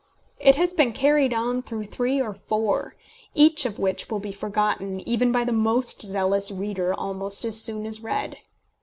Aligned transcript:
It 0.39 0.55
has 0.55 0.73
been 0.73 0.93
carried 0.93 1.31
on 1.31 1.61
through 1.61 1.83
three 1.83 2.19
or 2.19 2.33
four, 2.33 2.95
each 3.35 3.67
of 3.67 3.77
which 3.77 4.09
will 4.09 4.17
be 4.17 4.31
forgotten 4.31 5.07
even 5.07 5.31
by 5.31 5.43
the 5.43 5.51
most 5.53 6.01
zealous 6.01 6.49
reader 6.51 6.91
almost 6.91 7.45
as 7.45 7.61
soon 7.61 7.85
as 7.85 8.01
read. 8.01 8.37